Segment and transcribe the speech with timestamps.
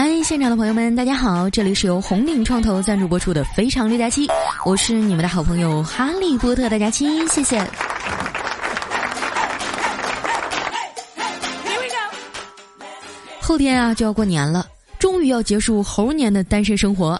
[0.00, 1.50] 嗨，现场的朋友们，大家好！
[1.50, 4.28] 这里是由红顶创投赞助播出的《非常六加七》，
[4.64, 7.60] 我是你们的好朋友哈利波特大家七，谢谢。
[13.40, 14.64] 后天啊就要过年了，
[15.00, 17.18] 终于要结束猴年的单身生活，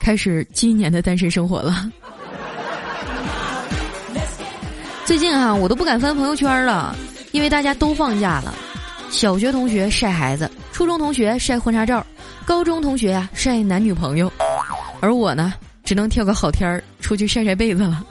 [0.00, 1.88] 开始今年的单身生活了。
[5.04, 6.96] 最近啊，我都不敢翻朋友圈了，
[7.30, 8.52] 因为大家都放假了。
[9.08, 12.06] 小学同学晒孩子，初中同学晒婚纱照，
[12.46, 14.32] 高中同学呀晒男女朋友，
[15.00, 18.06] 而我呢，只能挑个好天儿出去晒晒被子了。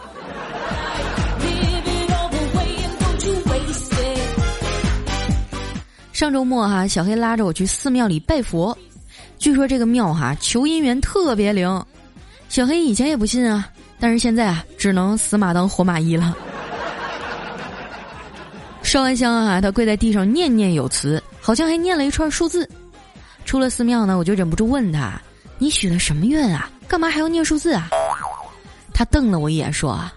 [6.11, 8.77] 上周末哈，小黑拉着我去寺庙里拜佛，
[9.37, 11.81] 据说这个庙哈求姻缘特别灵。
[12.49, 16.35] 小黑以前也不信啊，但是现在啊，只能死马当活马医了。
[18.83, 22.69] 烧完香啊，他跪在地上念念有词，好像还念了一串数字。
[23.45, 25.13] 出了寺庙呢，我就忍不住问他
[25.57, 26.69] ：“你许的什么愿啊？
[26.89, 27.87] 干嘛还要念数字啊？”
[28.93, 30.13] 他瞪了我一眼说：“啊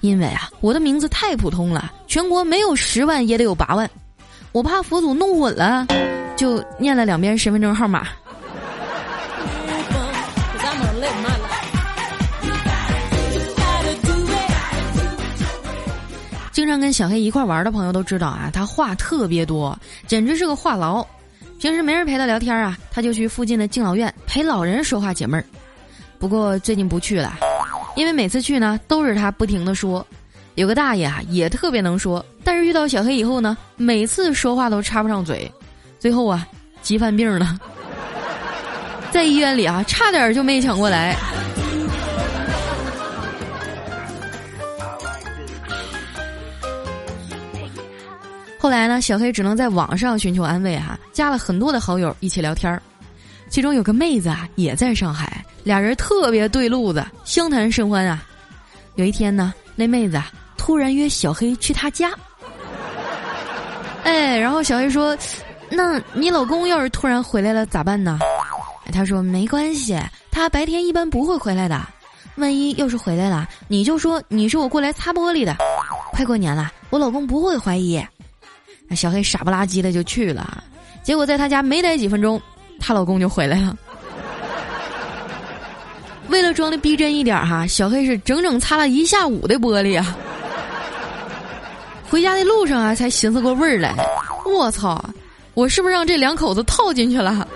[0.00, 3.88] 因为啊，我的名字太普通了，全国没有十万也得有八万。”
[4.50, 5.86] 我怕佛祖弄混了，
[6.36, 8.08] 就念了两遍身份证号码。
[16.62, 21.04] 经常跟小黑一块玩的朋友都知道啊，他话特别多，简直是个话痨。
[21.58, 25.44] 平时没人陪他聊天啊，他就去附近的敬老院陪老人说话解闷儿。
[26.20, 27.34] 不过最近不去了，
[27.96, 30.06] 因为每次去呢都是他不停的说。
[30.54, 35.50] 有个大爷啊，也特别能说，但是遇到小黑以后呢，每次说话都插不上嘴，
[35.98, 36.46] 最后啊，
[36.80, 37.58] 急犯病了，
[39.10, 41.16] 在医院里啊，差点就没抢过来。
[48.62, 52.80] 后来呢，小黑只能在网上寻求安慰哈，加了很多的好友一起聊天儿，
[53.48, 58.24] 其中有个妹子啊，也在上海，俩人特别对路子，相谈甚欢啊。
[58.94, 60.30] 有一天呢，那妹子啊。
[60.56, 62.12] 突然约小黑去他家，
[64.04, 65.18] 哎，然后小黑说
[65.68, 68.20] ：“那你老公要是突然回来了咋办呢？”
[68.94, 69.98] 他说：“没关系，
[70.30, 71.84] 他白天一般不会回来的。
[72.36, 75.56] 万一要是回来了，你就说你是我过来擦玻璃的。
[76.12, 78.00] 快过年了，我老公不会怀疑。”
[78.94, 80.62] 小黑傻不拉几的就去了，
[81.02, 82.40] 结果在他家没待几分钟，
[82.78, 83.76] 她老公就回来了。
[86.28, 90.16] 为了装的逼真一点哈，小黑是整整擦了一下午的玻璃啊。
[92.08, 93.94] 回家的路上啊，才寻思过味儿来。
[94.46, 95.02] 我操，
[95.54, 97.46] 我是不是让这两口子套进去了？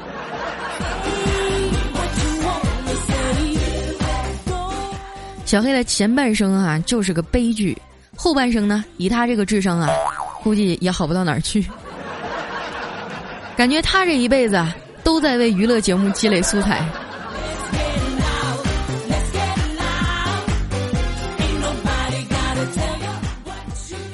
[5.44, 7.72] 小黑的前半生啊，就是个悲剧；
[8.16, 9.88] 后半生呢，以他这个智商啊，
[10.46, 11.66] 估计也好不到哪儿去。
[13.56, 14.64] 感觉他这一辈子
[15.02, 16.86] 都在为娱乐节目积累素材。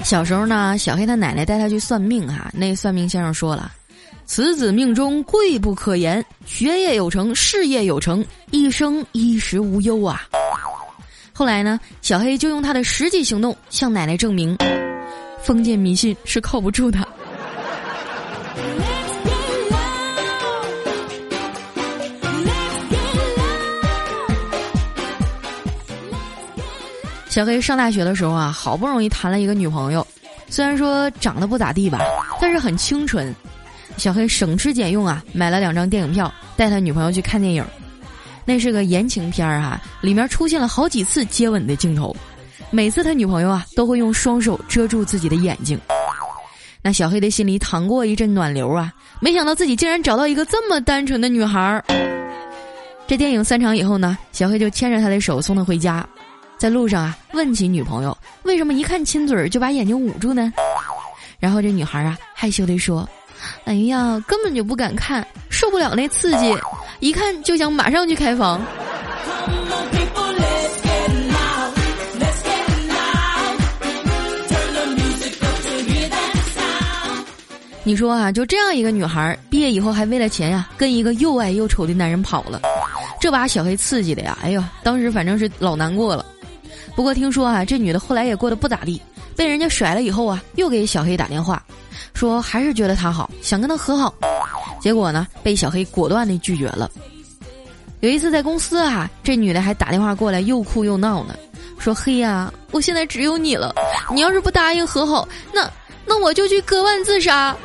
[0.03, 2.51] 小时候呢，小黑他奶奶带他去算命哈。
[2.55, 3.71] 那算命先生说了，
[4.25, 10.23] 此子命中贵不可言，学业有成，事业有成，一生衣食无忧啊。
[11.35, 14.57] 后来呢，小黑就用他的实际行动向奶奶证明，
[15.43, 16.99] 封建迷信是靠不住的。
[27.29, 30.07] 小黑上大学的时候啊，好不容易谈了一个女朋友，
[30.49, 31.99] 虽然说长得不咋地吧，
[32.41, 33.35] 但是很清纯。
[33.97, 37.65] 小黑省吃俭用啊，买了两张电影票，带他女朋友去看电影。
[38.45, 42.15] 那是个言情片儿哈，里面出现了好几次接吻的镜头，
[42.75, 45.79] 每次他女朋友啊都会用双手遮住自己的眼睛。
[46.83, 51.85] 那小黑的心里淌过一阵暖流啊，没想到自己竟然找到一个这么单纯的女孩儿。
[53.07, 56.05] 这电影散场以后呢，小黑就牵着她的手送她回家。
[56.57, 60.53] 在路上啊，问起女朋友为什么一看亲嘴就把眼睛捂住呢？
[61.39, 63.07] 然后这女孩啊害羞地说
[63.67, 66.57] ：“哎呀，根本就不敢看，受不了那刺激，
[67.01, 68.61] 一看就想马上去开房。”
[77.85, 82.61] 你说啊，就这样一个女孩，毕业以后还为了钱呀，跟一个又矮又丑的男人跑了，
[83.21, 86.25] 这把小黑刺激的呀，哎呦，当时反正是老难过了。
[86.95, 89.03] 不过听说啊，这女的后来也过得不咋地，
[89.35, 91.61] 被人家甩了以后啊，又给小黑打电话，
[92.15, 94.15] 说还是觉得他好，想跟他和好。
[94.81, 96.89] 结果呢，被小黑果断的拒绝了。
[98.01, 101.35] 有一次在公司啊，这女的还打电话过来，又哭又闹呢，
[101.79, 103.75] 说：“黑呀，我现在只有你了，
[104.13, 105.69] 你要是不答应和好，那
[106.05, 107.57] 那我就去割腕自杀。”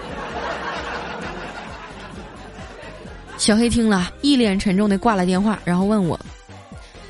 [3.38, 6.20] 小黑听了，一脸沉重的挂了电话，然后问我：“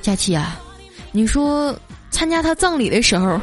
[0.02, 0.60] 佳琪啊，
[1.12, 1.76] 你说
[2.12, 3.40] 参加他葬礼的时候，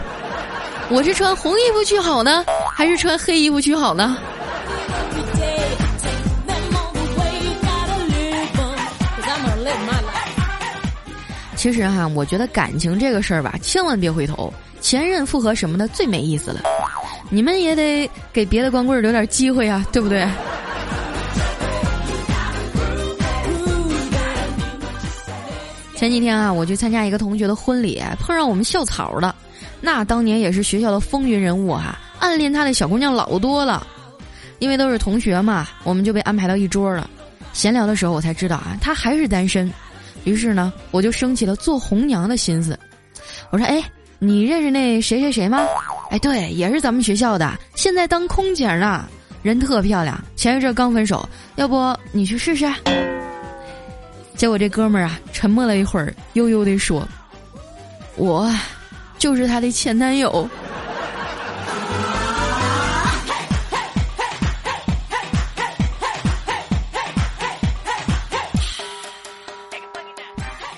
[0.90, 4.16] 我是穿红衣服去好呢，还是穿黑衣服去好呢？”
[11.56, 14.52] 其实哈，我觉得感情这个事儿吧，千万别回头，
[14.82, 16.60] 前任复合什么的最没意思了。
[17.30, 20.28] 你们也得给别的光棍留点机会啊，对不对？
[26.04, 29.34] 前几天啊，我去参加一个同学的婚礼，碰上我们校草了。
[29.80, 33.86] 那当年也是学校的风云人物哈，暗恋他的小姑娘老多了。
[34.58, 37.08] 因为都是同学嘛，我们就被安排到一桌了。
[37.54, 39.72] 闲聊的时候，我才知道啊，他还是单身。
[40.24, 42.78] 于是呢，我就升起了做红娘的心思。
[43.48, 43.82] 我说：“哎，
[44.18, 45.66] 你认识那谁谁谁吗？
[46.10, 49.06] 哎，对，也是咱们学校的，现在当空姐呢，
[49.42, 50.22] 人特漂亮。
[50.36, 52.70] 前一阵刚分手，要不你去试试？”
[54.44, 57.08] 结果这哥们儿啊，沉默了一会儿，悠悠地说
[58.14, 58.54] ：“我，
[59.18, 60.46] 就是他的前男友。”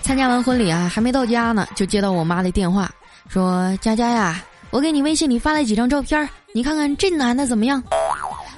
[0.01, 2.89] 参加完婚礼啊，还没到家呢，就接到我妈的电话，
[3.29, 4.41] 说：“佳佳呀，
[4.71, 7.83] 我给你微信里发了几张照片，你看看这男的怎么样？”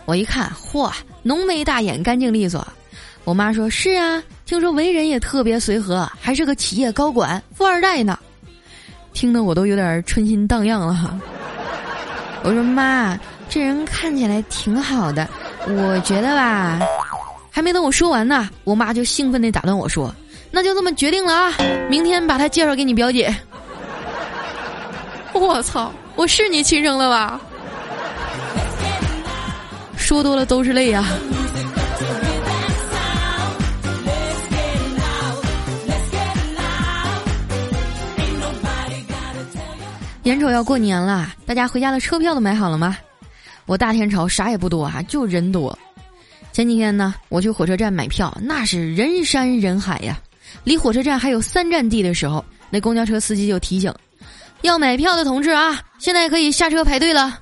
[0.05, 2.69] 我一看，嚯，浓眉大眼，干净利索。
[3.25, 8.19] 我妈说：“是啊。”听说为人也特别随和，还是个企业高管，富二代呢。
[9.13, 11.21] 听得我都有点春心荡漾了哈。
[12.43, 13.15] 我说妈，
[13.51, 15.29] 这人看起来挺好的，
[15.67, 16.81] 我觉得吧。
[17.51, 20.11] 还没等我说完呢，我妈就兴奋地打断我说
[20.51, 21.53] ：“那就这么决定了啊，
[21.91, 23.31] 明天把他介绍给你表姐。
[25.35, 27.39] ”我操，我是你亲生的吧？
[29.95, 31.05] 说多了都是泪呀。
[40.29, 42.99] 眼瞅要过年了，大家回家的车票都买好了吗？
[43.65, 45.77] 我大天朝啥也不多啊，就人多。
[46.53, 50.21] 前几天呢，我去火车站买票，那是人山人海呀。
[50.65, 53.91] 离火车站还有三站地的时候，那公交车司机就提醒：
[54.61, 57.39] 要买票的同志啊，现在可以下车排队了。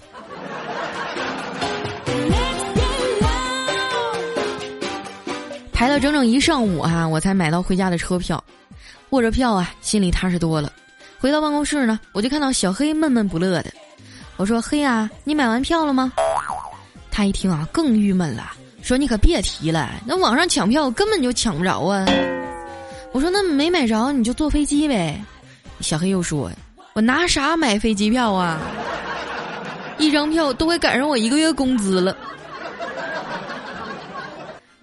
[5.72, 8.42] 排了整整一上午啊，我才买到回家的车票。
[9.10, 10.70] 握着票啊，心里踏实多了。
[11.18, 13.72] 回到办公室呢，我就看到小黑闷闷不乐的。
[14.36, 16.12] 我说：“黑啊，你买完票了吗？”
[17.10, 18.52] 他一听啊，更郁闷了，
[18.82, 22.04] 说：“你可别提了，那网上抢票根本就抢不着啊。”
[23.12, 25.18] 我说：“那没买着，你就坐飞机呗。”
[25.80, 26.50] 小黑又说
[26.92, 28.60] ：“我拿啥买飞机票啊？
[29.96, 32.14] 一张票都快赶上我一个月工资了。”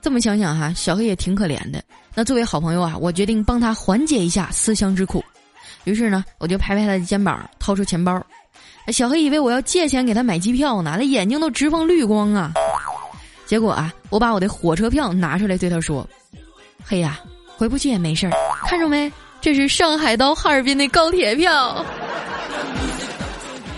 [0.02, 1.82] 这么想想哈，小黑也挺可怜的。
[2.16, 5.24] 那作为好朋友啊，我决定帮他缓解一下思乡之苦。
[5.86, 8.22] 于是呢，我就拍拍他的肩膀，掏出钱包。
[8.88, 12.52] 小黑以为我要借钱给他买机票呢，那眼睛都直放绿光啊。
[13.46, 16.08] 结果啊，我把我的火车票拿出来对他说
[16.84, 17.20] ：“黑呀，
[17.58, 18.32] 回不去也没事儿，
[18.68, 19.12] 看着没？
[19.42, 21.86] 这是上海到哈尔滨的高铁票。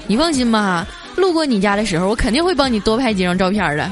[0.07, 3.91] 你放心吧，路过你家的时候，我肯定会帮你多拍几张照片的。”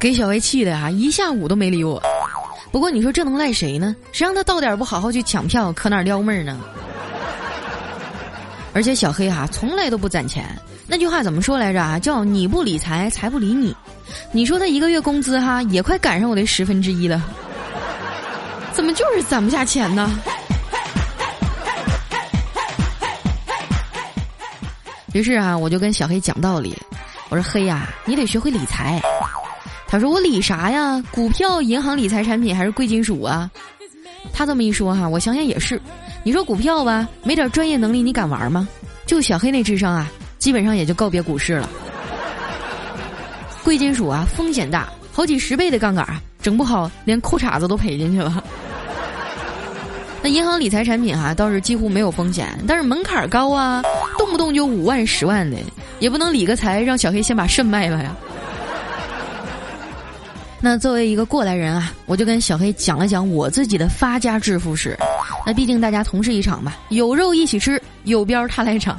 [0.00, 2.00] 给小黑气的啊，一下午都没理我。
[2.78, 3.96] 不过你说这能赖谁呢？
[4.12, 6.56] 谁让他到点不好好去抢票，可那撩妹呢？
[8.72, 10.46] 而且小黑哈从来都不攒钱，
[10.86, 11.98] 那句话怎么说来着啊？
[11.98, 13.74] 叫你不理财，财不理你。
[14.30, 17.20] 你说他一个月工资哈也快赶上我的十分之一了，
[18.70, 20.08] 怎么就是攒不下钱呢？
[25.14, 26.78] 于是啊，我就跟小黑讲道理，
[27.28, 29.02] 我说黑呀，你得学会理财。
[29.90, 31.02] 他说：“我理啥呀？
[31.10, 33.50] 股票、银行理财产品还是贵金属啊？”
[34.34, 35.80] 他这么一说哈，我想想也是。
[36.22, 38.68] 你说股票吧，没点专业能力你敢玩吗？
[39.06, 40.06] 就小黑那智商啊，
[40.38, 41.68] 基本上也就告别股市了。
[43.64, 46.06] 贵金属啊，风险大，好几十倍的杠杆，
[46.42, 48.44] 整不好连裤衩子都赔进去了。
[50.22, 53.82] 那银行理财产品哈，倒是几乎没有风险，但是门槛高啊，
[54.18, 55.56] 动不动就五万、十万的，
[55.98, 58.14] 也不能理个财让小黑先把肾卖了呀。
[60.60, 64.98] 那作为一个过来人啊，我就跟小黑讲了讲我自己的发家致富史。
[65.46, 68.98] 那毕竟大家同事一场嘛，有肉一起吃，有膘他来抢。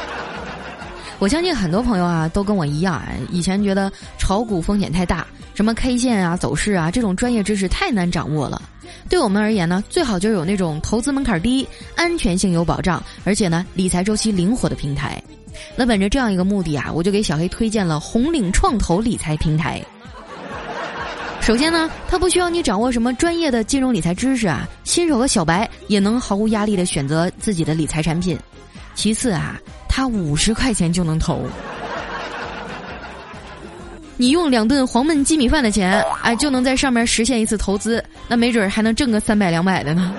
[1.18, 8.60] 我相信很多朋友啊，都跟我一样，以前觉得炒股风险太大，什么 K 线啊、走势啊这种专业知识太难掌握了。
[9.08, 15.22] 对我们而言呢，最好就有那种投资门槛低、安全性有保障，而且呢理财周期灵活的平台。
[15.74, 19.82] 那本着这样一个目的啊，我就给小黑推荐了红岭创投理财平台。
[21.40, 28.38] 首先呢，它不需要你掌握什么专业的金融理财知识啊，新手和小白也能毫无压力的选择自己的理财产品。
[28.94, 31.42] 其次啊，它五十块钱就能投，
[34.16, 40.12] 你用两顿黄焖鸡米饭的钱，哎，就能在上面实现一次投资，那没准还能挣个三百两百的呢。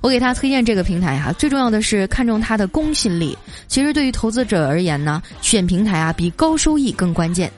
[0.00, 3.38] 我给他推荐这个平台哈，最重要的是看重它的公信力。
[3.68, 7.52] 其实对于投资者而言呢，选平台啊比高收益更关键。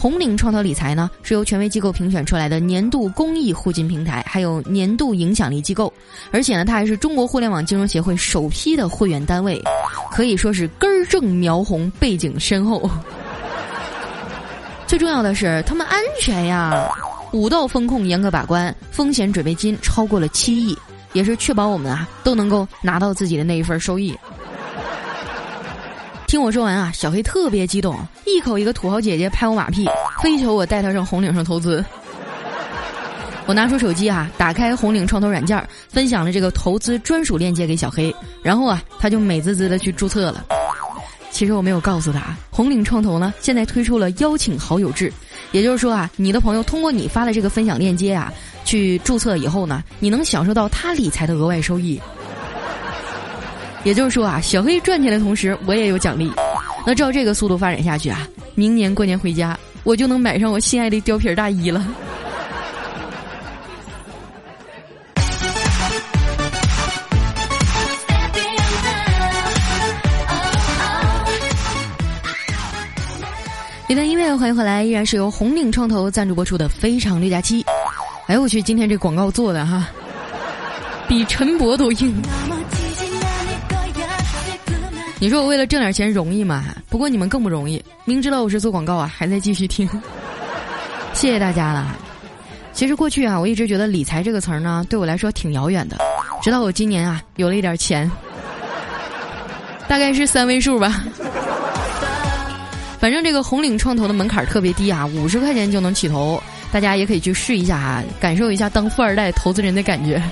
[0.00, 5.92] 红岭创投理财呢是由权威机构评选出来的年度公益互金平台，还有年度影响力机构，
[6.30, 9.62] 而且呢它还是中国互联网金融协会首批的会员单位，
[10.10, 12.90] 可以说是根正苗红，背景深厚。
[14.86, 16.88] 最重要的是他们安全呀，
[17.32, 20.74] 五道风控严格把关，风险准备金超过了七亿。
[21.12, 24.16] 也是确保我们啊都能够拿到自己的那一份收益。
[26.30, 29.84] 听我说完啊，小黑特别激动，一口一个土豪姐姐拍我马屁，
[30.22, 31.84] 非求我带他上红岭上投资。
[33.46, 40.44] 我拿出手机啊，打开红岭创投软件，分享了这个投资专属链接给小黑，然后啊，他就美滋滋的去注册了。
[41.32, 45.12] 其实我没有告诉他，红岭创投呢现在推出了邀请好友制，
[45.50, 48.32] 也就是说啊，你的朋友通过你发的这个分享链接啊。
[48.64, 52.00] 去注册以后呢，你能享受到他理财的额外收益。
[53.82, 56.30] 也就是说啊，小黑赚钱的同时，我也有奖励。
[56.86, 61.86] 那照这个速度发展下去啊，明年过年回家，我就能买上我心爱的貂皮大衣了。
[73.88, 77.60] 一段音乐，欢迎回来，依然是由红岭创投赞助播出的《非常六加七》。
[78.28, 78.62] 哎呦我去！
[78.62, 79.88] 今天这广告做的哈，
[81.08, 82.14] 比陈博都硬。
[85.22, 86.64] 你说我为了挣点钱容易吗？
[86.88, 89.86] 不过你们更不容易，明知道我是做广告啊，还在继续听。
[91.12, 91.94] 谢谢大家了。
[92.72, 95.98] 其实过去啊，我一直觉得理财这个词儿呢，对我来说挺遥远的。
[96.40, 98.10] 直到我今年啊，有了一点钱，
[99.86, 101.04] 大概是三位数吧。
[102.98, 106.42] 反正这个红岭创投的门槛特别低啊，五十块钱就能起投。
[106.72, 110.22] 大家也可以去试一下啊，感受一下当富二代投资人的感觉。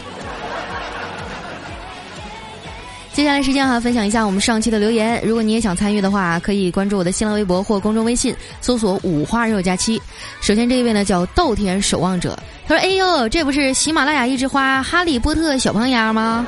[3.18, 5.20] 接下来时间哈，分享一下我们上期的留言。
[5.24, 10.00] 如果你也想参与的话，可以关注我的新浪微博或公众微信，搜索“五花肉假期”。
[10.40, 16.46] 首先这一位呢叫稻田守望者，他说：“哎呦，这不是喜马拉雅一枝花哈利波特小胖丫吗？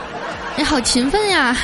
[0.57, 1.57] 你好勤奋呀，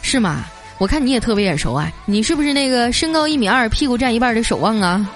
[0.00, 0.46] 是吗？
[0.78, 5.06] 我看你也特别眼熟啊，你是不是那个身高一米二、屁股占一半的守望啊？”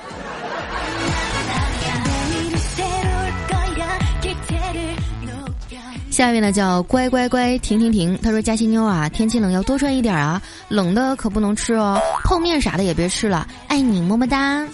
[6.18, 14.66] 下面呢叫乖乖乖停停停，他说佳琪妞啊，天气冷要多穿一点啊，冷的可不能吃哦，泡面啥的也别吃了，爱你么么哒。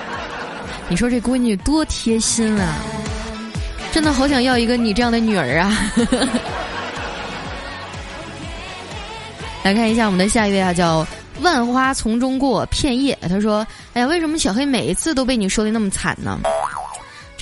[0.86, 2.74] 你说这闺女多贴心啊，
[3.90, 5.74] 真的好想要一个你这样的女儿啊。
[9.64, 11.06] 来看一下我们的下一位啊，叫
[11.40, 16.38] 万花丛中过片叶，他说，哎呀，为什么小黑每一次都被你说的那么惨呢？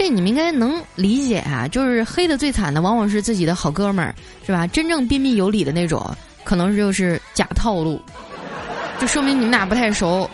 [0.09, 4.15] 你们应该能理解啊，就是黑的最惨的往往是自己的好哥们儿，
[4.47, 4.67] 是吧？
[4.67, 6.05] 真正彬彬有礼的那种，
[6.45, 8.01] 可能就是假套路，
[8.99, 10.29] 就说明你们俩不太熟。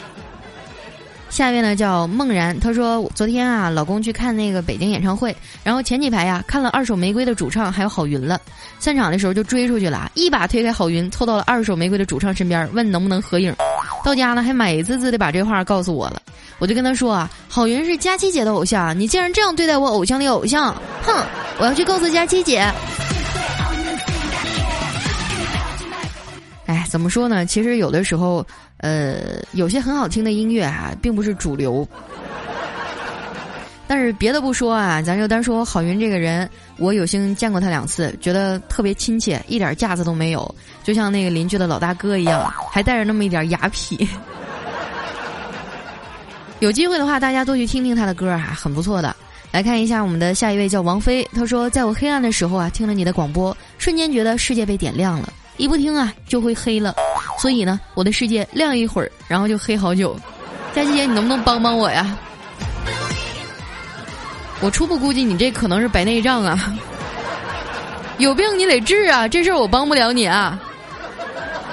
[1.35, 8.41] 下面呢叫梦然，他说昨天啊，老公去看那个北京演唱会，然后前几排呀看了二手玫瑰的主唱还有郝云了，
[8.79, 13.53] 散场的时候就追出去了，一把推开郝云，凑到了二手玫瑰的主唱身边，问能不能合影。
[14.05, 16.23] 到家呢还美滋滋的把这话告诉我了。
[16.61, 20.73] 我就跟他说啊，郝云是佳琪姐的偶像，你竟然这样对待我偶像的偶像，
[21.03, 21.13] 哼！
[21.59, 22.65] 我要去告诉佳琪姐。
[26.67, 27.45] 哎，怎么说呢？
[27.45, 28.47] 其实有的时候，
[28.85, 31.89] 呃，有些很好听的音乐啊，并不是主流。
[33.87, 44.07] 但是别的不说啊，咱就单说郝云这个人，我有幸见过他两次，觉得特别亲切，一点架子都没有，就像那个邻居的老大哥一样，还带着那么一点雅痞。
[46.61, 49.17] 有机会的话，大家多去听听他的歌啊，很不错的。
[49.51, 55.33] 来看一下我们的下一位叫王菲，她说：“在我黑暗的时候啊，听了你的广播，瞬间觉得世界被点亮了。
[55.57, 56.95] 一不听啊，就会黑了。
[57.39, 60.17] 所以呢，我的世界亮一会儿，然后就黑好久。
[60.75, 62.17] 佳琪姐，你能不能帮帮我呀？
[64.61, 66.75] 我初步估计你这可能是白内障啊，
[68.19, 69.29] 有病你得治啊！
[69.29, 70.59] 这事儿我帮不了你啊。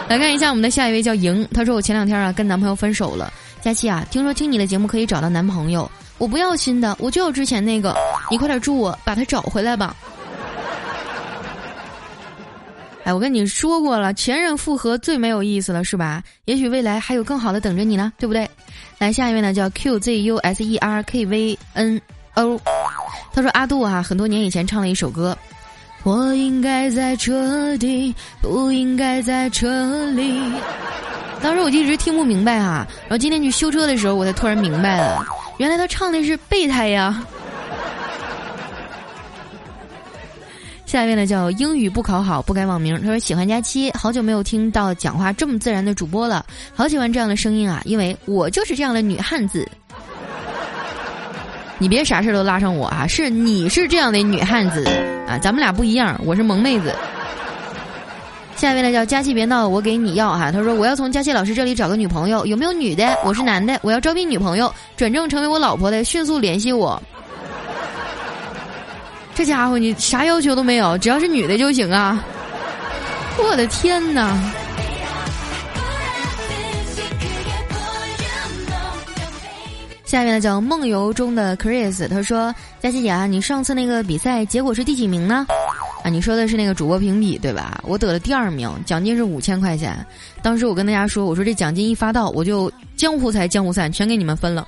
[0.08, 7.96] 来看一下我们的下一位叫莹，她说我前两天啊跟男朋友分手了。”佳琪啊，听说听你的节目可以找到男朋友，我不要新的，我就要之前那个，
[8.30, 9.96] 你快点助我把他找回来吧。
[13.04, 16.22] 哎，我跟你说过了，前任复合最没有意思了，是吧？
[16.46, 18.48] 也许未来还有更好的等着你呢，对不对？
[19.00, 22.00] 来，下一位呢叫 Q Z U S E R K V N
[22.36, 22.62] O，
[23.34, 25.36] 他说阿杜啊，很多年以前唱了一首歌，
[26.04, 30.40] 我应该在车底，不应该在这里。
[31.42, 35.26] 当时我就一直听不明白啊，然后今天去修车的时候，我才突然明白了，
[35.58, 37.26] 原来他唱的是备胎呀。
[40.92, 46.46] 下一位呢叫英语不考好不改网名，他说喜欢佳期，好久没有听到讲话这么自然的主播了，
[46.76, 49.66] 好喜欢这样的声音啊，因为我就是这样的女汉子。
[51.80, 54.86] 你别啥事都拉上我啊，是你是这样的女汉子
[55.30, 56.94] 啊，咱们俩不一样，我是萌妹子。
[58.58, 60.52] 下一位呢叫佳期别闹，我给你要哈。
[60.52, 63.18] 他说我要从佳期老师这里找个女朋友，有没有女的？
[63.24, 67.02] 我是男的，我要招聘女朋友，转正成为我老婆的，迅速联系我。
[69.34, 72.24] 这家伙你啥要求都没有，只要是女的就行啊！
[73.38, 74.38] 我的天哪！
[80.06, 85.48] 下面呢叫梦游中的 Chris，他说：佳琪姐啊，你上次那个比赛结果是第几名呢？
[86.04, 87.80] 啊，你说的是那个主播评比对吧？
[87.84, 90.06] 我得了第二名，奖金是五千块钱。
[90.44, 94.68] 当时我跟大家说，我说这奖金一发到，我就江湖财江湖散，全给你们分了。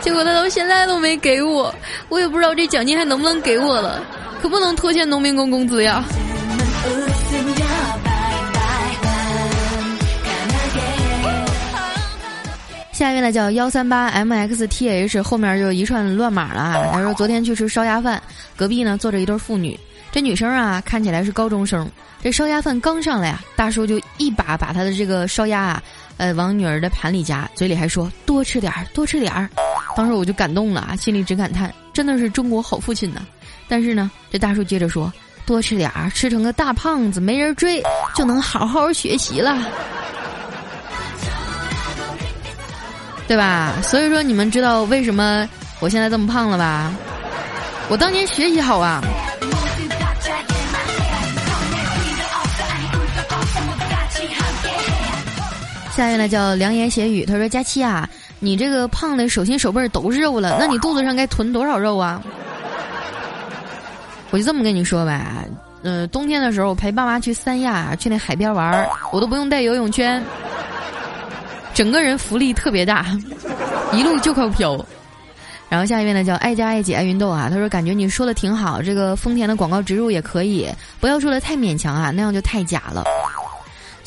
[0.00, 1.74] 结果他到现在都没给我，
[2.08, 4.02] 我也不知道这奖金还能不能给我了，
[4.40, 6.04] 可不能拖欠农民工工资呀。
[12.92, 16.88] 下一位呢叫幺三八 M X T H，后面就一串乱码了。
[16.92, 18.22] 他说昨天去吃烧鸭饭，
[18.54, 19.78] 隔壁呢坐着一对妇女。
[20.12, 21.90] 这女生啊，看起来是高中生。
[22.22, 25.82] 这烧鸭饭刚上来呀，大叔就一把把他的这个烧鸭啊，
[26.16, 29.48] 呃，往女儿的盘里夹，嘴里还说多吃点儿，多吃点儿。
[29.96, 33.26] 当时我就感动了啊，心里只感叹，真的是中国好父亲呢。
[33.68, 35.12] 但是呢，这大叔接着说，
[35.44, 37.82] 多吃点儿，吃成个大胖子，没人追，
[38.14, 39.58] 就能好好学习了，
[43.26, 43.74] 对吧？
[43.82, 45.48] 所以说，你们知道为什么
[45.80, 46.92] 我现在这么胖了吧？
[47.88, 49.02] 我当年学习好啊。
[55.94, 58.08] 下一位呢叫良言邪语，他说：“佳期啊，
[58.40, 62.22] 你这个胖的手心手背都是肉了，那你肚子上该囤多少肉啊？”
[64.30, 65.44] 我就这么跟你说吧，
[65.82, 70.22] 嗯，冬天的时候我陪爸妈去三亚去那海边玩，我都不用带游泳圈，
[71.74, 73.06] 整个人浮力特别大，
[73.92, 74.82] 一路就靠飘。
[75.68, 80.68] 然后下一位呢叫爱家爱姐爱芸豆啊，他说：“感觉你说的挺好，这个丰田的广告植入也可以，
[81.00, 83.04] 不要说的太勉强啊，那样就太假了。”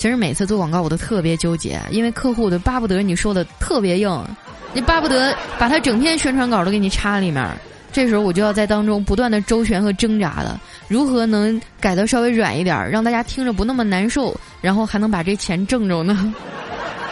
[0.06, 4.24] 其实每次做广告我都特别纠结，因为客户都巴不得你说的特别硬，
[4.72, 7.44] 你巴不得把他整篇宣传稿都给你插里面。
[7.92, 16.36] 这时候我就要在当中不断的周旋和挣扎的，如何能改的稍微软一点，让大家听着不那么难受，然后还能把这钱挣着呢？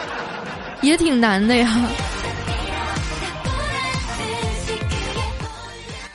[0.81, 1.75] 也挺难的呀。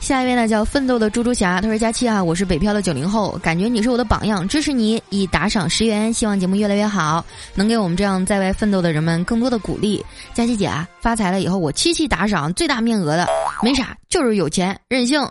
[0.09, 10.03] 下一位呢叫奋斗的猪猪侠，他说：“佳期啊，我是北漂的九零后，感觉你是我的榜样，支持你，以打赏十元，希望节目越来越好，能给我们这样在外奋斗的人们更多的鼓励。
[10.33, 13.27] 佳期姐啊，发财了以后我七七打赏，最大面额的，
[13.61, 15.23] 没啥，就是有钱任性。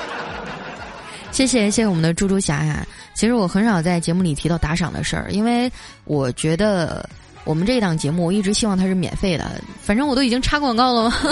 [1.32, 5.72] 谢谢谢谢我们的猪猪侠呀，其实我很少在节目里提到打赏的事儿，因为
[6.04, 7.08] 我觉得
[7.44, 11.16] 我们这档节目我一直希望它是免费的，反正我都已经插广告了嘛。”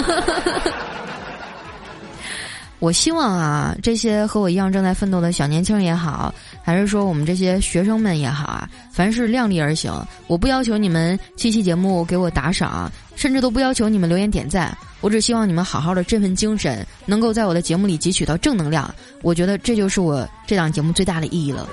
[2.81, 9.93] 我希望啊，这些和我一样正在奋斗的小年轻也好，还是说我们这些学生们也好啊，凡事量力而行。
[10.25, 14.75] 我不要求你们七期节目给我打赏，甚至都不要求你们留言点赞。
[14.99, 18.91] 我只希望你们好好的振奋精神，能够在我的节目里汲取到正能量。
[19.21, 21.69] 我觉得这就是我这档节目最大的意义了。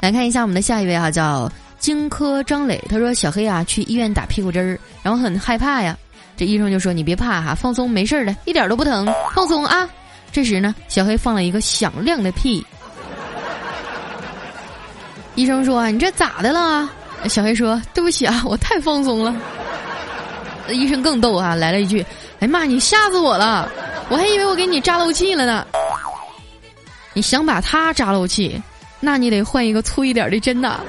[0.00, 5.96] 来看一下我们的下一位哈，叫荆轲张磊，他说小黑啊去医院打屁股针儿，然后很害怕呀。
[6.36, 9.88] 这医生就说：“你别怕哈，放松，没事的，一点都不疼，放松啊。”
[10.30, 12.64] 这时呢，小黑放了一个响亮的屁。
[15.34, 16.88] 医生说：“你这咋的了？”
[17.28, 19.34] 小黑说：“对不起啊，我太放松了。”
[20.68, 22.04] 医生更逗啊，来了一句
[22.40, 23.70] ：“哎妈，你吓死我了！
[24.08, 25.66] 我还以为我给你扎漏气了呢。
[27.14, 28.60] 你想把他扎漏气，
[29.00, 30.80] 那你得换一个粗一点的针呐。”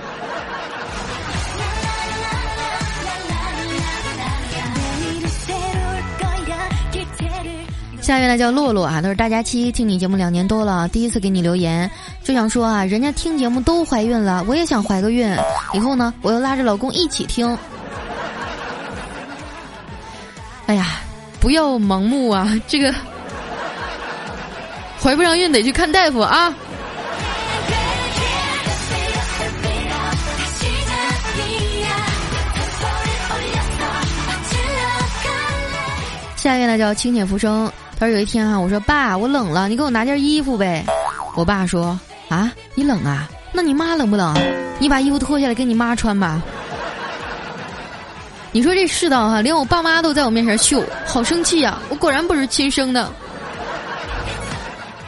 [8.08, 11.92] 下一位呢叫洛洛啊，都是大家期，听你节目两年多了，第一次给你留言，
[12.24, 15.30] 就想说啊，人家听节目都怀孕了，我也想怀个孕，
[15.74, 17.46] 以后呢，我要拉着老公一起听。
[20.68, 21.02] 哎呀，
[21.42, 22.96] 不要盲目啊，这个
[25.04, 26.56] 怀不上孕得去看大夫啊。
[36.38, 37.70] 下一位呢叫清浅浮生。
[38.00, 40.86] 他说有一天啊，我说爸，我冷了，你给我拿件衣服呗。
[41.36, 43.28] 我爸说啊，你冷啊？
[43.52, 44.36] 那你妈冷不冷？
[44.78, 46.42] 你把衣服脱下来给你妈穿吧。
[48.52, 51.80] 你说这世道哈，连我爸妈都在我面前秀，好生气呀！
[51.90, 53.12] 我果然不是亲生的。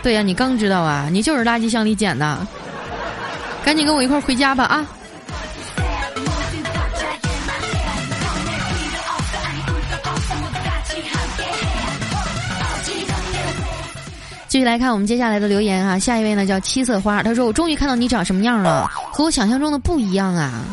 [0.02, 2.40] 对呀，你刚知道啊，你就是垃圾箱里捡的。
[3.64, 4.88] 赶紧跟我一块回家吧啊！
[14.60, 20.66] 继续来看我们接下来的留言哈，下一位呢叫七色花，他说我终于看到你长什么样了，和我想象中的不一样啊。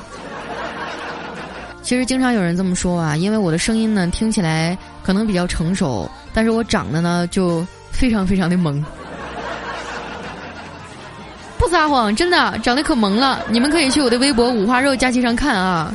[1.85, 8.85] 其实经常有人这么说啊，因为我的声音呢听起来可能比较成熟，但是我长得呢就非常非常的萌。
[11.57, 15.95] 不撒谎，真的长得可萌了，你们可以去我的微博五花肉假期上看啊。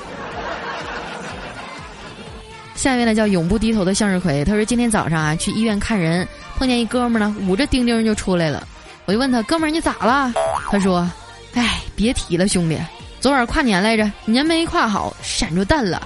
[2.82, 6.28] 下一位呢叫永不低头的向日葵，他说今天早上啊去医院看人。
[6.58, 8.68] 碰见一哥们儿呢，捂着丁丁就出来了。
[9.06, 10.34] 我就问他：“哥们儿，你咋了？”
[10.72, 11.08] 他说
[11.54, 12.76] ：“哎，别提了，兄弟，
[13.20, 16.02] 昨晚跨年来着，年没跨好，闪着蛋了。”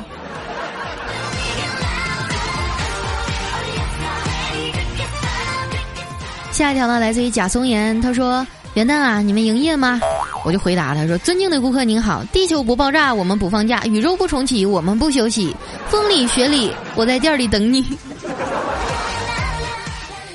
[6.52, 10.02] 下一条呢，来自于贾松岩，他说：“元旦啊，你们营业吗？”
[10.45, 15.55] 我就回答他说：“尊敬的顾客您好，地球不爆炸，我们不放假；宇宙不重启，我们不休息。
[15.89, 17.84] 风里雪里，我在店里等你。”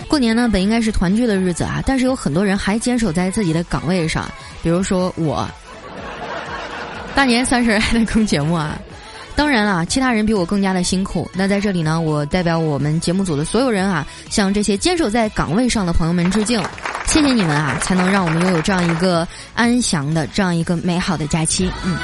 [0.09, 4.29] 过年呢，本应该是团聚的日子啊，但是有很多人还坚守在自己的岗位上，
[4.65, 5.49] 比如说我。
[7.15, 8.77] 大年三十还在更节目啊，
[9.37, 11.31] 当然了，其他人比我更加的辛苦。
[11.33, 16.61] 那在这里呢，我代表我们节目组的所有人啊，向这些坚守在岗位上的朋友们致敬，
[17.13, 21.69] 谢谢你们啊，才能让我们拥有这样一个安详的、这样一个美好的假期。
[21.85, 21.99] 嗯。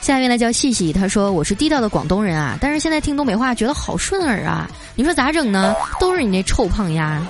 [0.00, 5.74] 下面呢叫细细，他说我是地道的广东人啊，但是现在听东北话觉得好顺耳啊，你说咋整呢？
[6.00, 7.20] 都是你那臭胖丫，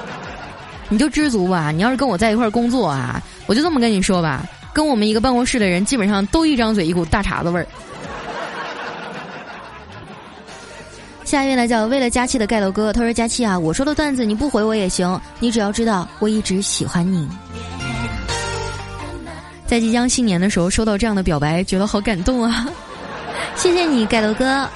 [0.90, 1.70] 你就知足吧。
[1.70, 7.66] 你要是跟我在一块儿工作啊，我就这么跟你说吧，跟我们一个办公室的人基本上都一张嘴一股大碴子味儿。
[11.26, 17.28] 下一位呢叫为了佳期的盖楼哥，他说佳期啊，我说的段子你不回我也行，你只要知道我一直喜欢你。
[19.66, 22.68] 在即将新年的时候收到这样的表白，觉得好感动啊！
[23.56, 24.68] 谢谢你，盖楼哥。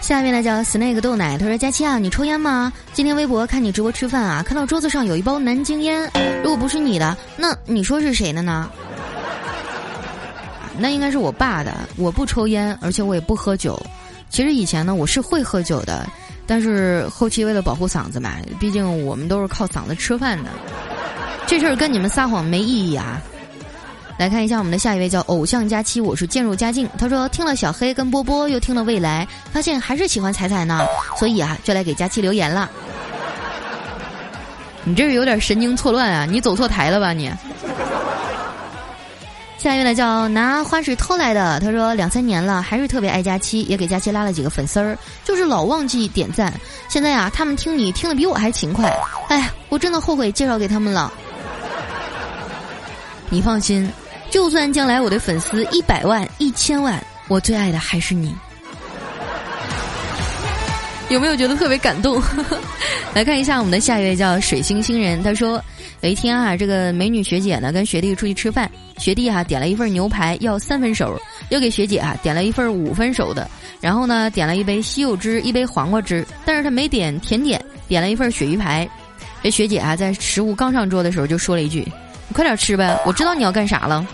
[0.00, 2.72] 下面呢叫 Snake 豆奶，他说：“佳期啊，你抽烟吗？
[2.92, 6.10] 今天微博看你直播吃饭啊，看到桌子上有一包南京烟，
[6.42, 8.68] 如果不是你的，那你说是谁的呢？
[10.76, 11.72] 那应该是我爸的。
[11.96, 13.80] 我不抽烟，而且我也不喝酒。
[14.36, 16.06] 其实以前呢，我是会喝酒的，
[16.46, 20.50] 但是后期为了保护嗓子嘛，毕竟我们都是靠嗓子吃饭的，
[21.46, 23.18] 这事儿跟你们撒谎没意义啊。”
[24.18, 26.86] 来看一下我们的下一位叫偶像佳期，我是渐入佳境。
[26.98, 30.84] 他说听了小黑跟波波，又听了未来，发现还是喜欢彩彩呢，
[31.18, 32.70] 所以啊，就来给佳期留言了。
[34.84, 36.26] 你这是有点神经错乱啊！
[36.26, 37.32] 你走错台了吧你？
[39.58, 46.52] 下一位呢叫拿花水偷来的，他说两三年了，还是特别爱佳期，也给佳期拉了几个粉丝儿，就是老忘记点赞。
[46.88, 48.92] 现在呀，他们听你听的比我还勤快，
[49.28, 51.12] 哎，我真的后悔介绍给他们了。
[53.28, 53.90] 你放心。
[54.28, 58.34] 就算将来我的粉丝一百万、一千万，我最爱的还是你。
[61.08, 62.20] 有没有觉得特别感动？
[63.14, 65.62] 来看一下我们的下一位叫水星星人，他说
[66.00, 71.18] 有一天啊，这个美女学姐呢跟学弟出去吃饭，学弟哈点了一份牛排要三分熟，
[71.50, 73.48] 又给学姐啊点了一份五分熟的，
[73.80, 78.88] 然后呢点了一杯西柚汁、一杯黄瓜汁，但是他没点甜点，点了一份鳕鱼排。
[79.42, 81.80] 这学姐啊在食物刚上桌的时候就说了一句。
[82.28, 84.04] 你快点吃呗，我知道你要干啥了。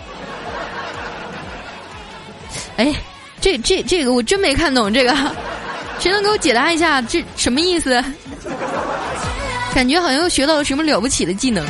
[2.77, 2.93] 哎，
[3.41, 5.15] 这这这个我真没看懂，这个
[5.97, 8.03] 谁能给我解答一下这什么意思？
[9.73, 11.65] 感觉好像又学到了什么了不起的技能。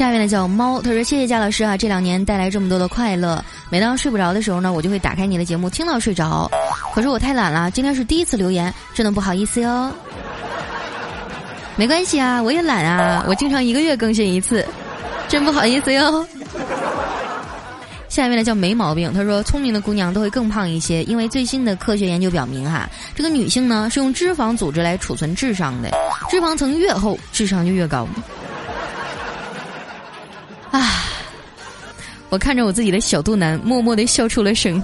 [0.00, 3.44] 下面呢叫猫，他说谢谢贾老师啊，这两年带来这么多的快乐。
[3.68, 6.50] 每当睡不着的时候呢，我就会打开你的节目听到睡着。
[6.94, 9.92] 可是我太懒了，今天是第一次留言，真的不好意思哟。
[11.76, 14.66] 没关系啊，我也懒啊，我经常一个月更新一次，
[15.28, 16.26] 真不好意思哟。
[18.08, 25.90] 下面呢叫没毛病，他说聪明的姑娘都会更胖一些，因为最新的科学研究表明哈，这个女性呢是用脂肪组织来储存智商的，
[26.30, 28.08] 脂肪层越厚，智商就越高。
[32.30, 34.82] 我看着我自己的小肚腩，默默的笑出了声。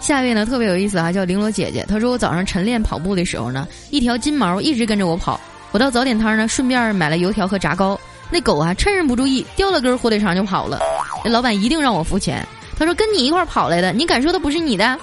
[0.00, 1.84] 下一位呢特别有意思啊，叫绫罗姐姐。
[1.88, 5.38] 她说我早上晨练跑步的时候呢，一条金毛一直跟着我跑。
[5.70, 7.98] 我到早点摊呢，顺便买了油条和炸糕。
[8.30, 10.80] 那狗啊趁人不注意叼了根火腿肠就跑了，
[11.24, 12.44] 那老板一定让我付钱。
[12.78, 14.98] 他说跟你一块跑来的，你敢说它不是你的？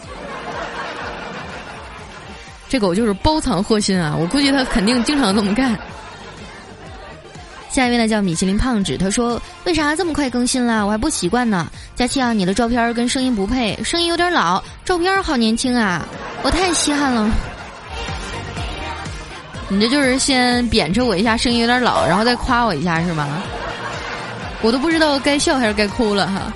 [2.68, 4.16] 这狗就是包藏祸心啊！
[4.20, 5.78] 我估计它肯定经常这么干。
[7.72, 10.86] 下一位呢叫米其林胖子，他说：“为啥这么快更新了？
[10.86, 16.06] 我还不习惯呢。”佳期啊，你的照片跟声音不配，声音有点老，照片好年轻啊，
[16.42, 17.30] 我太稀罕了。
[19.68, 23.28] 你这就是先贬斥我一下，声音有点老，然后再夸我一下是吗？
[24.62, 26.52] 我都不知道该笑还是该哭了哈。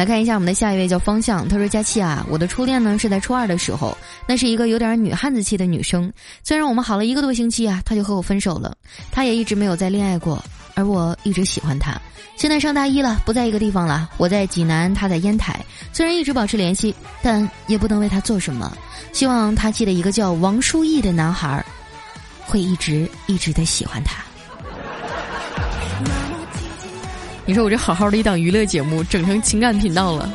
[0.00, 3.94] 来看一下我们的下一位叫方向，他说：“佳期啊，我的初恋呢是在初二的时候，
[4.26, 6.10] 那是一个有点女汉子气的女生。
[6.42, 8.74] 虽然我们好了一个多星期啊，她就和我分手了。
[9.12, 10.42] 她也一直没有再恋爱过，
[10.74, 12.00] 而我一直喜欢她。
[12.34, 15.62] 现在上大一了，不在一个地方了，我在济南，她在烟台。
[15.92, 18.74] 虽然一直保持联系，但也不能为她做什么。
[19.12, 21.62] 希望她记得一个叫王书义的男孩，
[22.46, 24.24] 会一直一直的喜欢她。”
[27.50, 30.30] 你说我这好好的一档娱乐节目，整成情感频道了。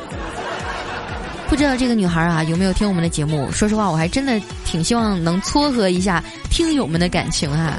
[1.48, 3.50] 不知道这个女孩啊有没有听我们的节目？
[3.50, 7.72] 说实话，我还真的挺希望能撮合一下听友们的感情哈。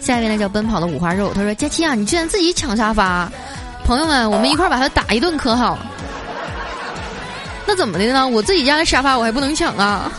[0.00, 3.28] 下一位呢叫奔跑的五花肉，他说：“佳期啊，你居然自己抢沙发，
[3.84, 5.76] 朋友们，我们一块把他打一顿可好？
[7.66, 8.28] 那怎么的呢？
[8.28, 10.12] 我自己家的沙发我还不能抢啊？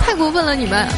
[0.00, 0.88] 太过分了，你们！”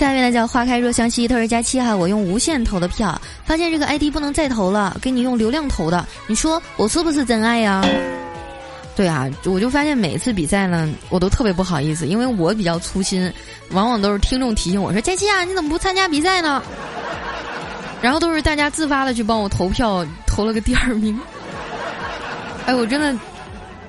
[0.00, 7.84] 下面呢叫花开若相惜，他说佳期哈，我用无限投的票，发现这个 ID 不能再投了，给你用流量投的，你说我是不是真爱呀？
[8.96, 13.30] 对啊，我就发现每次比赛呢，我都特别不好意思，因为我比较粗心，
[13.72, 16.62] 往往都是听众提醒我说佳期啊，你怎么不参加比赛呢？
[18.00, 21.20] 然后都是大家自发的去帮我投票，投了个第二名。
[22.64, 23.14] 哎，我真的，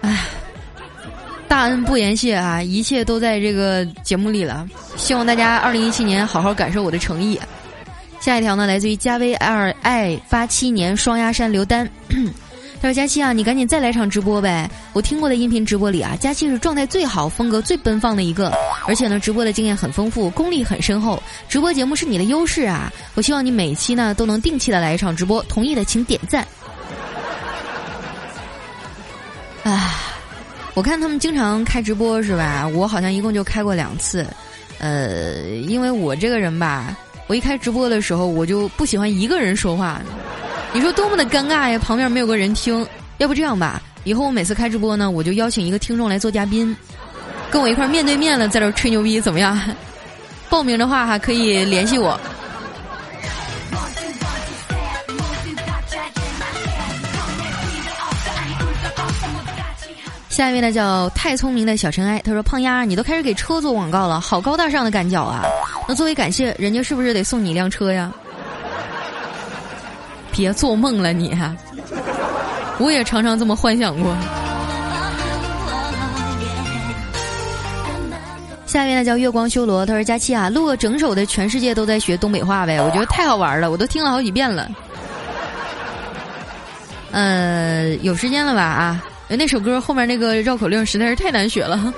[0.01, 0.25] 哎。
[1.51, 2.63] 大恩不言谢啊！
[2.63, 4.65] 一切都在这个节目里了。
[4.95, 7.37] 希望大家二零一七年好好感受我的诚意。
[8.21, 11.89] 下一条呢，来自于加威 L I 八七年双鸭山刘丹，
[12.81, 14.71] 他说：“佳期啊，你赶紧再来场直播呗！
[14.93, 18.53] 我听过的音频直播里啊，佳期是状态最好、风格最奔放的一个，
[18.87, 21.21] 而且呢，直播的经验很丰富，功力很深厚。
[21.49, 22.89] 直播节目是你的优势啊！
[23.13, 26.47] 我希望你每期呢都能定期的来一场直播，同意的请点赞。”
[30.81, 32.67] 我看他们经常开直播是吧？
[32.73, 34.25] 我好像一共就开过两次，
[34.79, 40.01] 呃，因为我这个人吧，我一开直播的时候我就不喜欢一个人说话，
[40.73, 41.77] 你说多么的尴尬呀！
[41.77, 42.83] 旁边没有个人听，
[43.19, 46.75] 要不这样吧，以后我每次开直播呢，我就邀请一个听众来做嘉宾，
[47.51, 49.61] 跟我一块面对面的在这吹牛逼，怎么样？
[50.49, 52.19] 报名的话还可以联系我。
[60.31, 65.43] 下一位呢叫太聪明的小尘埃，他说：“胖丫，你都开始给车做广告了，好高大上的感脚啊！
[65.89, 68.09] 那作为感谢，人家是不是得送你一辆车呀？”
[70.31, 71.37] 别做梦了你，
[72.79, 74.15] 我也常常这么幻想过。
[78.65, 84.69] 下一位呢叫月光修罗，他说：“佳期啊，录个整首的全世界都在学东北话呗，我觉得太好玩了，我都听了好几遍了。”
[87.11, 89.03] 呃，有时间了吧啊？
[89.35, 91.93] 那首歌后面那个绕口令实在是太难学了。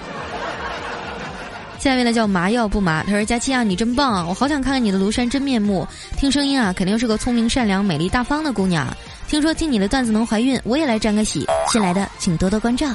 [1.80, 4.26] 下面呢叫麻药不麻，他说：“佳期啊，你真棒！
[4.28, 5.86] 我好想看看你的庐山真面目。
[6.16, 8.88] 听声音啊，肯定是个聪明、善良、美丽、大方的姑娘。
[9.28, 11.46] 听说听你的段子能怀孕，我也来沾个喜。
[11.70, 12.88] 新来的请多多关照。”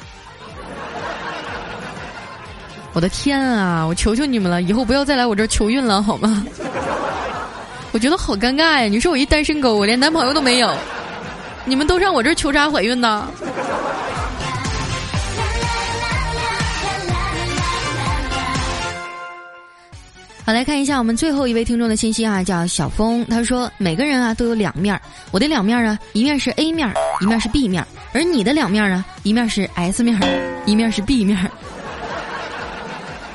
[2.94, 3.85] 我的天啊！
[3.87, 6.42] 我求求你们了，以后不要再来我这儿求孕了好吗？
[7.92, 8.85] 我觉得好尴尬呀！
[8.85, 10.74] 你说我一单身狗，我连男朋友都没有，
[11.66, 13.29] 你们都上我这儿求啥怀孕呢？
[20.48, 24.98] 好，来看一下我们最后一位听众的信息啊，叫小峰，他说每个人啊都有两面
[25.30, 30.18] 我的两面呢，一面是 A 面一面是 B 面而你的两面呢，一面是 S 面
[30.64, 31.38] 一面是 B 面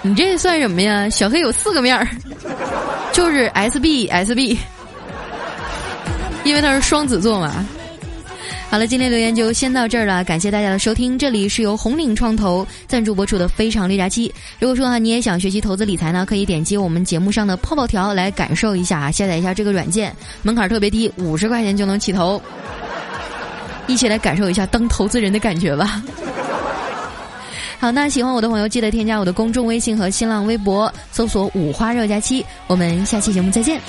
[0.02, 1.08] 你这算什么呀？
[1.08, 2.08] 小黑有四个面儿，
[3.12, 4.58] 就是 S B S B，
[6.44, 7.64] 因为他是双子座嘛。
[8.74, 11.16] 好了，今天留言就先到这儿了，感谢大家的收听。
[11.16, 14.28] 这里是由红岭创投赞助播出的《非常六加七》。
[14.58, 22.42] 如果说啊，你也想学习投资理财呢，可以点击我们节目上的泡泡条来感受一下啊，下载一下这个软件，门槛特别低，五十块钱就能起投。
[23.86, 26.02] 一起来感受一下当投资人的感觉吧。
[27.80, 32.44] 好，那喜欢我的朋友记得添加我的公众微信和新浪微博，搜索“五花肉加七”。
[32.66, 33.80] 我们下期节目再见。